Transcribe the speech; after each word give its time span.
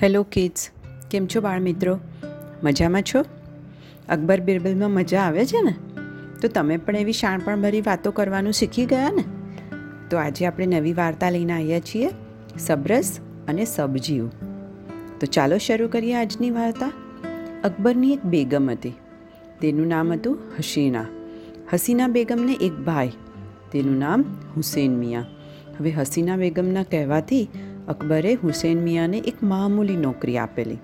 Hello 0.00 0.22
kids, 0.22 0.70
કેમ 1.10 1.26
છો 1.26 1.40
બાળ 1.40 1.60
મિત્રો 1.60 2.00
મજામાં 2.62 3.02
છો? 3.02 3.20
અકબર 4.08 4.40
બિરબલમાં 4.40 4.90
મજા 4.90 5.20
આવે 5.20 5.46
છે 5.46 5.62
ને? 5.62 5.74
તો 6.40 6.48
તમે 6.48 6.76
પણ 6.76 6.96
એવી 6.96 7.12
શાણપણભરી 7.12 7.80
વાતો 7.80 8.10
કરવાનું 8.10 8.52
શીખી 8.52 8.86
ગયા 8.86 9.10
ને? 9.10 9.24
તો 10.10 10.16
આજે 10.16 10.46
આપણે 10.46 10.66
નવી 10.66 10.92
વાર્તા 10.92 11.30
લઈને 11.30 11.52
આવ્યા 11.52 11.80
છીએ, 11.80 12.10
સબરસ 12.58 13.20
અને 13.48 13.64
સબજીવ 13.64 14.28
તો 15.20 15.26
ચાલો 15.32 15.58
શરૂ 15.58 15.88
કરીએ 15.88 16.14
આજની 16.14 16.50
વાર્તા. 16.50 16.92
અકબરની 17.64 18.12
એક 18.12 18.22
બેગમ 18.22 18.70
હતી. 18.70 18.92
તેનું 19.60 19.88
નામ 19.88 20.12
હતું 20.12 20.38
હસીના. 20.58 21.04
હસીના 21.72 22.08
બેગમને 22.08 22.52
એક 22.52 22.72
ભાઈ. 22.72 23.12
તેનું 23.72 23.98
નામ 23.98 24.24
હુસેન 24.56 24.96
મિયા. 24.96 25.26
હવે 25.78 25.90
હસીના 25.90 26.36
બેગમના 26.36 26.82
કહેવાથી 26.82 27.48
અકબરે 27.88 28.34
હુસેન 28.34 28.78
મિયાને 28.78 29.18
એક 29.18 29.42
મામૂલી 29.42 29.96
નોકરી 29.96 30.38
આપેલી. 30.38 30.74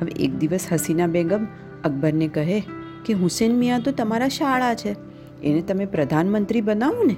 હવે 0.00 0.12
એક 0.12 0.34
દિવસ 0.34 0.66
હસીના 0.72 1.06
બેગમ 1.06 1.46
અકબરને 1.84 2.28
કહે 2.28 2.62
કે, 3.04 3.12
હુસેન 3.12 3.54
મિયા 3.54 3.78
તો 3.78 3.90
તમારા 3.90 4.28
શાળા 4.28 4.74
છે. 4.74 4.96
એને 5.42 5.62
તમે 5.62 5.86
પ્રધાનમંત્રી 5.86 6.60
બનાવો 6.60 7.04
ને. 7.04 7.16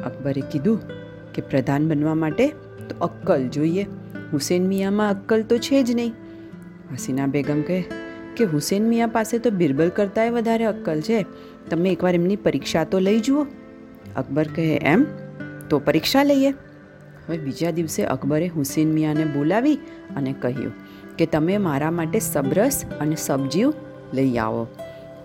અકબરે 0.00 0.42
કીધું 0.52 0.80
કે, 1.34 1.42
પ્રધાન 1.42 1.88
બનવા 1.88 2.14
માટે 2.14 2.48
તો 2.88 3.04
અક્કલ 3.04 3.48
જોઈએ. 3.48 3.82
હુસેન 4.32 4.66
મિયામાં 4.66 5.10
અક્કલ 5.10 5.42
તો 5.42 5.58
છે 5.58 5.82
જ 5.82 5.94
નહીં. 5.94 6.12
હસીના 6.92 7.26
બેગમ 7.26 7.62
કહે 7.62 7.84
કે, 8.36 8.44
હુસેન 8.44 8.88
મિયા 8.88 9.06
પાસે 9.06 9.38
તો 9.38 9.50
બિરબલ 9.50 9.88
કરતાંય 9.88 10.30
વધારે 10.30 10.64
અક્કલ 10.64 11.00
છે. 11.00 11.26
તમે 11.70 11.90
એકવાર 11.90 12.14
એમની 12.14 12.36
પરીક્ષા 12.36 12.84
તો 12.84 12.98
લઈ 12.98 13.20
જુઓ. 13.20 13.46
અકબર 14.16 14.48
કહે, 14.56 14.76
એમ? 14.82 15.06
તો 15.68 15.78
પરીક્ષા 15.78 16.22
લઈએ. 16.22 16.54
હવે 17.28 17.38
બીજા 17.38 17.70
દિવસે 17.70 18.04
અકબરે 18.04 18.46
હુસેન 18.46 18.92
મિયાને 18.92 19.24
બોલાવી 19.24 19.74
અને 20.16 20.32
કહ્યું 20.32 20.72
કે 21.18 21.26
તમે 21.26 21.58
મારા 21.58 21.90
માટે 21.90 22.18
સબરસ 22.18 22.84
અને 23.00 23.16
સબજીવ 23.16 23.72
લઈ 24.14 24.36
આવો. 24.36 24.62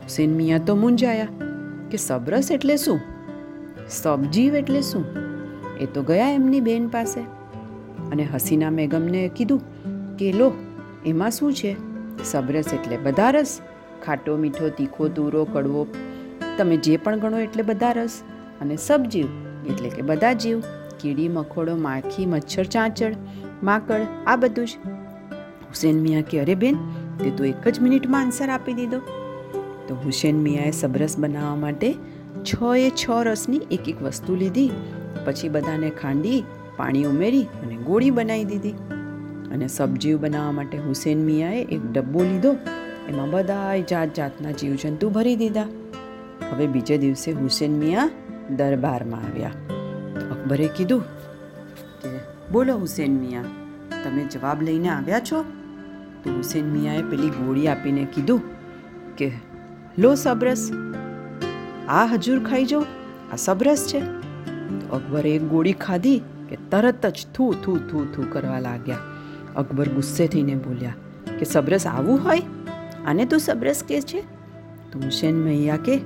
હુસેન 0.04 0.36
મિયા 0.36 0.58
તો 0.58 0.76
મૂંઝાયા 0.76 1.28
કે 1.92 1.98
સબરસ 1.98 2.52
એટલે 2.52 2.78
શું? 2.78 3.00
સબજીવ 3.90 4.56
એટલે 4.56 4.82
શું? 4.82 5.06
એ 5.80 5.86
તો 5.86 6.04
ગયા 6.04 6.30
એમની 6.30 6.60
બેન 6.60 6.88
પાસે. 6.88 7.20
અને 8.12 8.24
હસીના 8.24 8.70
મેગમને 8.70 9.32
કીધું 9.36 9.62
કે 10.18 10.32
લો, 10.32 10.54
એમાં 11.06 11.32
શું 11.32 11.54
છે? 11.54 11.76
સબરસ 12.24 12.74
એટલે 12.74 12.98
બધા 12.98 13.30
રસ 13.30 13.60
ખાટો, 14.06 14.38
મીઠો, 14.38 14.70
તીખો, 14.70 15.08
તુરો, 15.08 15.46
કડવો. 15.46 15.88
તમે 16.58 16.78
જે 16.78 16.98
પણ 16.98 17.20
ગણો 17.20 17.40
એટલે 17.40 17.64
બધા 17.64 17.92
રસ 17.92 18.22
અને 18.62 18.76
સબજીવ 18.76 19.28
એટલે 19.68 19.90
કે 19.90 20.02
બધા 20.02 20.34
જીવ. 20.34 20.62
કીડી 21.02 21.30
મકોડો 21.30 21.76
માખી, 21.76 22.26
મચ્છર 22.26 22.64
ચાંચડ 22.64 23.16
માકડ, 23.64 24.02
આ 24.28 24.36
બધું 24.36 24.68
જ. 24.68 24.70
હુસેન 25.66 26.02
મિયા 26.02 26.22
કે, 26.22 26.40
અરે 26.40 26.56
બેન, 26.56 26.76
તે 27.24 27.32
તો 27.32 27.46
એક 27.46 27.68
જ 27.68 27.80
મિનિટમાં 27.80 28.22
આન્સર 28.22 28.50
આપી 28.50 28.74
દીધો. 28.74 29.00
તો 29.88 29.96
હુસેન 29.96 30.40
મિયાએ 30.40 30.72
સબરસ 30.72 31.20
બનાવવા 31.20 31.56
માટે 31.56 31.94
છ 32.44 32.78
એ 32.78 32.90
છ 32.90 33.10
રસની 33.10 33.62
એક 33.72 33.90
એક 33.90 34.02
વસ્તુ 34.02 34.36
લીધી. 34.36 34.72
પછી 35.26 35.50
બધાને 35.50 35.90
ખાંડી, 35.90 36.44
પાણી 36.78 37.04
ઉમેરી 37.04 37.44
અને 37.44 37.76
ગોળી 37.76 38.12
બનાવી 38.12 38.46
દીધી. 38.46 38.72
અને 39.52 39.68
સબ્જીવ 39.68 40.18
બનાવવા 40.18 40.52
માટે 40.52 40.78
હુસેન 40.78 41.26
મિયાએ 41.26 41.64
એક 41.64 41.92
ડબ્બો 41.92 42.24
લીધો. 42.24 42.54
એમાં 43.10 43.30
બધાય 43.30 43.82
જાત 43.82 44.14
જાતના 44.14 44.52
જીવજંતુ 44.52 45.10
ભરી 45.10 45.36
દીધા. 45.36 45.66
હવે 46.52 46.68
બીજે 46.68 46.98
દિવસે 46.98 47.32
હુસેન 47.32 47.72
મિયા 47.72 48.10
દરબારમાં 48.50 49.20
આવ્યા. 49.20 49.52
અકબરે 50.46 50.68
કીધું 50.78 51.04
કે 52.02 52.10
બોલો 52.54 52.74
હુસેન 52.82 53.14
મિયા, 53.20 53.52
તમે 54.04 54.26
જવાબ 54.34 54.60
લઈને 54.68 54.90
આવ્યા 54.90 55.24
છો? 55.30 55.40
તો 56.24 56.34
હુસેન 56.34 56.68
મિયાએ 56.74 57.06
પેલી 57.14 57.32
ગોળી 57.38 57.68
આપીને 57.68 58.04
કીધું 58.16 58.42
કે, 59.18 59.30
લો 59.98 60.12
સબરસ, 60.16 60.64
આ 61.90 62.06
હજુર 62.14 62.38
ખાઈ 62.44 62.70
જો 62.74 62.84
આ 63.34 63.42
સબરસ 63.46 63.88
છે. 63.92 64.04
તો 64.80 64.86
અકબરે 65.00 65.34
એક 65.40 65.50
ગોળી 65.54 65.76
ખાધી 65.86 66.20
કે 66.50 66.62
તરત 66.72 67.12
જ 67.18 67.28
થૂ 67.34 67.52
થૂ 67.66 67.78
થૂ 67.90 68.06
થૂ 68.14 68.30
કરવા 68.34 68.62
લાગ્યા. 68.68 69.04
અકબર 69.56 69.90
ગુસ્સે 69.90 70.24
થઈને 70.28 70.56
બોલ્યા 70.68 70.96
કે, 71.40 71.46
સબરસ 71.46 71.88
આવું 71.88 72.26
હોય? 72.28 72.44
આને 73.08 73.26
તું 73.26 73.40
સબરસ 73.40 73.84
કે 73.84 74.02
છે? 74.02 74.22
તો 74.92 75.06
હુસેન 75.08 75.46
મૈયા 75.48 75.84
કે 75.88 76.02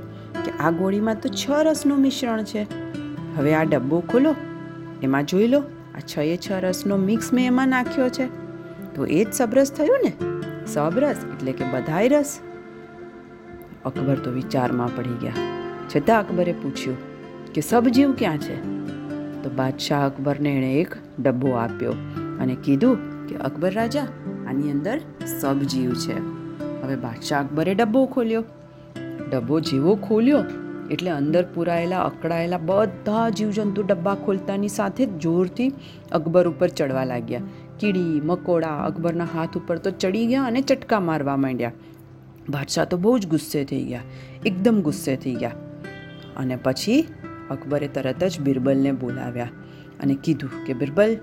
આ 0.59 0.71
ગોળીમાં 0.71 1.25
તો 1.25 1.37
છ 1.41 1.45
રસનું 1.65 1.99
મિશ્રણ 1.99 2.43
છે. 2.43 2.63
હવે 3.37 3.53
આ 3.53 3.63
ડબ્બો 3.63 3.99
ખોલો, 3.99 4.35
એમાં 5.03 5.25
જોઈ 5.25 5.47
લો, 5.47 5.59
આ 5.95 5.99
છ 5.99 6.19
એ 6.19 6.37
છ 6.37 6.51
રસનો 6.51 6.97
મિક્સ 6.97 7.33
મેં 7.33 7.47
એમાં 7.47 7.67
નાખ્યો 7.67 8.09
છે. 8.09 8.25
તો 8.95 9.05
એ 9.05 9.23
જ 9.23 9.33
સબરસ 9.33 9.71
થયું 9.71 9.99
ને? 10.03 10.13
સબરસ 10.67 11.17
એટલે 11.17 11.51
કે 11.51 11.65
બધાય 11.65 12.07
રસ. 12.07 12.39
અકબર 13.85 14.15
તો 14.15 14.31
વિચારમાં 14.31 14.95
પડી 14.95 15.17
ગયા. 15.21 15.33
છતાં 15.95 16.19
અકબરે 16.19 16.51
પૂછ્યું 16.51 16.97
કે 17.53 17.61
સબજીવ 17.61 18.11
ક્યાં 18.11 18.37
છે? 18.37 18.55
તો 19.43 19.49
બાદશાહ 19.55 20.05
અકબરને 20.05 20.49
એણે 20.49 20.73
એક 20.73 20.95
ડબ્બો 21.19 21.51
આપ્યો 21.51 21.91
અને 22.39 22.57
કીધું 22.63 23.27
કે 23.27 23.35
અકબર 23.35 23.73
રાજા, 23.73 24.03
આની 24.49 24.71
અંદર 24.71 24.99
સબજીવ 25.41 25.93
છે. 25.93 26.19
હવે 26.83 26.95
બાદશાહ 26.95 27.43
અકબરે 27.43 27.75
ડબ્બો 27.75 28.05
ખોલ્યો. 28.05 28.43
ડબ્બો 29.31 29.59
જેવો 29.59 29.95
ખોલ્યો 29.95 30.43
એટલે 30.91 31.11
અંદર 31.11 31.45
પૂરાયેલા, 31.55 32.01
અકળાયેલા 32.01 32.57
બધા 32.57 33.29
જીવજંતુ 33.29 33.83
ડબ્બા 33.83 34.15
ખોલતાની 34.15 34.67
સાથે 34.67 35.05
જ 35.05 35.09
જોરથી 35.09 35.71
અકબર 36.11 36.47
ઉપર 36.47 36.67
ચડવા 36.67 37.03
લાગ્યા. 37.03 37.41
કીડી, 37.79 38.21
મકોડા, 38.21 38.77
અકબરના 38.83 39.23
હાથ 39.23 39.57
ઉપર 39.57 39.77
તો 39.77 39.91
ચડી 39.91 40.25
ગયા 40.25 40.43
અને 40.43 40.61
ચટકા 40.61 40.99
મારવા 40.99 41.37
માંડ્યા. 41.37 41.71
બાદશાહ 42.49 42.85
તો 42.85 42.97
બહુ 42.97 43.17
જ 43.17 43.27
ગુસ્સે 43.27 43.63
થઈ 43.63 43.83
ગયા, 43.83 44.01
એકદમ 44.45 44.81
ગુસ્સે 44.81 45.15
થઈ 45.15 45.35
ગયા. 45.35 45.51
અને 46.37 46.55
પછી 46.55 47.05
અકબરે 47.49 47.87
તરત 47.87 48.23
જ 48.23 48.41
બિરબલને 48.41 48.91
બોલાવ્યા 48.91 49.49
અને 49.99 50.17
કીધું 50.23 50.65
કે, 50.65 50.73
બિરબલ, 50.73 51.17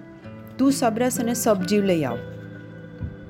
તું 0.58 0.72
સબરસ 0.72 1.20
અને 1.20 1.34
સબજીવ 1.34 1.84
લઈ 1.84 2.04
આવ. 2.04 2.18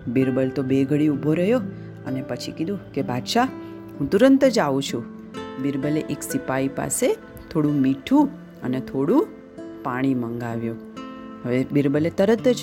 બિરબલ 0.09 0.49
તો 0.49 0.63
બે 0.63 0.85
ઘડી 0.85 1.09
ઊભો 1.09 1.35
રહ્યો 1.35 1.59
અને 2.07 2.23
પછી 2.23 2.53
કીધું 2.53 2.93
કે, 2.93 3.03
બાદશાહ, 3.03 3.49
હું 4.01 4.11
તુરંત 4.11 4.45
જ 4.45 4.59
આવું 4.59 4.83
છું. 4.83 5.16
બિરબલે 5.63 6.01
એક 6.01 6.23
સિપાહી 6.23 6.69
પાસે 6.69 7.17
થોડું 7.51 7.75
મીઠું 7.75 8.29
અને 8.63 8.81
થોડું 8.81 9.29
પાણી 9.83 10.15
મંગાવ્યું. 10.15 10.77
હવે 11.45 11.67
બિરબલે 11.73 12.11
તરત 12.11 12.49
જ 12.49 12.57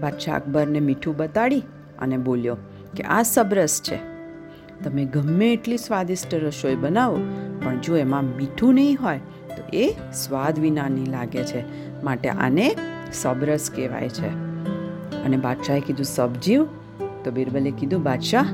બાદશાહ 0.00 0.36
અકબરને 0.36 0.80
મીઠું 0.80 1.16
બતાડી 1.16 1.62
અને 1.98 2.16
બોલ્યો 2.16 2.56
કે 2.96 3.02
આ 3.02 3.22
સબરસ 3.22 3.82
છે. 3.82 3.96
તમે 4.84 5.04
ગમે 5.04 5.52
એટલી 5.52 5.76
સ્વાદિષ્ટ 5.76 6.34
રસોઈ 6.34 6.74
બનાવો, 6.74 7.16
પણ 7.64 7.78
જો 7.78 7.96
એમાં 7.96 8.24
મીઠું 8.24 8.74
નહીં 8.74 8.98
હોય, 9.02 9.20
તો 9.56 9.76
એ 9.76 9.94
સ્વાદ 10.14 10.58
વિનાની 10.58 11.04
લાગે 11.04 11.44
છે. 11.44 11.64
માટે 12.02 12.28
આને 12.28 12.76
સબરસ 13.12 13.70
કહેવાય 13.70 14.08
છે. 14.08 14.28
અને 15.24 15.36
બાદશાહે 15.36 15.80
કીધું, 15.80 16.04
સબજીવ? 16.04 16.64
તો 17.24 17.30
બિરબલે 17.30 17.70
કીધું, 17.70 18.02
બાદશાહ, 18.02 18.46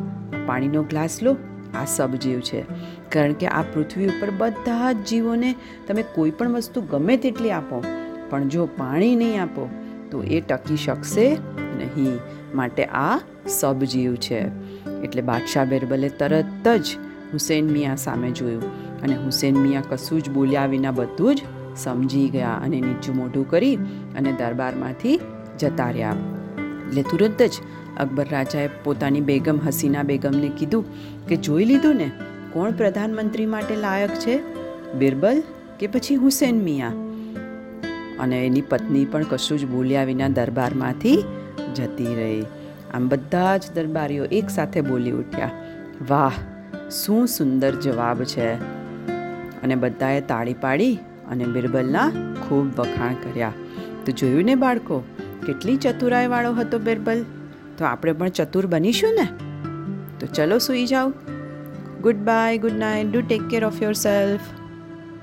પાણીનો 0.47 0.83
ગ્લાસ 0.83 1.23
લો. 1.23 1.37
આ 1.75 1.85
સબજીવ 1.85 2.41
છે. 2.41 2.65
કારણ 3.09 3.33
કે 3.33 3.47
આ 3.47 3.63
પૃથ્વી 3.63 4.07
ઉપર 4.07 4.31
બધા 4.31 4.93
જ 4.93 5.05
જીવોને 5.05 5.55
તમે 5.89 6.03
કોઈ 6.03 6.31
પણ 6.31 6.53
વસ્તુ 6.53 6.81
ગમે 6.81 7.17
તેટલી 7.17 7.51
આપો, 7.51 7.85
પણ 8.31 8.49
જો 8.49 8.67
પાણી 8.67 9.17
નહીં 9.17 9.43
આપો, 9.43 9.69
તો 10.11 10.23
એ 10.23 10.41
ટકી 10.41 10.77
શકશે 10.77 11.27
નહીં. 11.79 12.19
માટે 12.55 12.85
આ 12.85 13.21
સબજીવ 13.49 14.15
છે. 14.15 14.41
એટલે 15.03 15.23
બાદશાહ 15.23 15.65
બેરબલે 15.65 16.09
તરત 16.09 16.69
જ 16.69 16.99
હુસેન 17.33 17.71
મિયા 17.71 17.95
સામે 17.95 18.31
જોયું 18.31 18.65
અને 19.01 19.15
હુસેન 19.17 19.57
મિયા 19.57 19.83
કશું 19.91 20.23
જ 20.23 20.31
બોલ્યા 20.31 20.67
વિના 20.67 20.91
બધું 20.91 21.35
જ 21.35 21.43
સમજી 21.77 22.29
ગયા 22.29 22.55
અને 22.55 22.81
નીચું 22.81 23.17
મોઢું 23.17 23.51
કરી 23.51 23.77
અને 24.19 24.33
દરબારમાંથી 24.33 25.21
જતા 25.59 25.91
રહ્યા. 25.91 26.15
એટલે 26.89 27.03
તુરંત 27.03 27.43
જ 27.43 27.51
અકબર 28.01 28.27
રાજાએ 28.31 28.69
પોતાની 28.85 29.21
બેગમ 29.21 29.61
હસીના 29.67 30.03
બેગમને 30.03 30.49
કીધું 30.49 30.85
કે, 31.27 31.37
જોઈ 31.37 31.65
લીધું 31.65 31.97
ને, 31.97 32.11
કોણ 32.53 32.71
પ્રધાનમંત્રી 32.71 33.47
માટે 33.47 33.77
લાયક 33.77 34.11
છે? 34.11 34.41
બિરબલ 34.93 35.43
કે 35.81 35.87
પછી 35.87 36.15
હુસેન 36.15 36.63
મિયા? 36.63 36.89
અને 38.21 38.47
એની 38.47 38.61
પત્ની 38.61 39.05
પણ 39.05 39.23
કશું 39.23 39.59
જ 39.59 39.67
બોલ્યા 39.67 40.05
વિના 40.05 40.29
દરબારમાંથી 40.29 41.25
જતી 41.75 42.15
રહી. 42.15 42.43
આમ 42.95 43.09
બધા 43.09 43.57
જ 43.57 43.63
દરબારીઓ 43.75 44.25
એકસાથે 44.25 44.81
બોલી 44.81 45.11
ઉઠ્યા. 45.11 45.51
વાહ, 46.09 46.33
શું 46.91 47.27
સુંદર 47.27 47.75
જવાબ 47.75 48.23
છે. 48.23 48.55
અને 49.63 49.75
બધાએ 49.75 50.21
તાળી 50.21 50.55
પાડી 50.55 50.99
અને 51.31 51.45
બિરબલના 51.45 52.11
ખૂબ 52.49 52.79
વખાણ 52.79 53.15
કર્યા. 53.15 53.53
તો 54.07 54.13
જોયું 54.13 54.45
ને 54.45 54.55
બાળકો, 54.55 55.05
કેટલી 55.47 55.77
ચતુરાઈવાળો 55.77 56.55
હતો 56.55 56.79
બિરબલ? 56.79 57.25
તો 57.79 57.85
આપણે 57.85 58.13
પણ 58.13 58.29
ચતુર 58.29 58.67
બનીશું 58.67 59.15
ને? 59.15 59.29
તો 60.21 60.27
ચલો 60.27 60.59
સૂઈ 60.59 60.87
જાઓ. 60.87 61.13
Good 62.03 62.17
bye 62.17 62.59
good 62.59 62.79
night 62.79 63.13
do 63.13 63.21
take 63.21 63.49
care 63.49 63.65
of 63.65 63.83
yourself 63.93 64.41